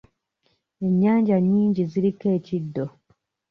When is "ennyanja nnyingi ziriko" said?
0.85-2.25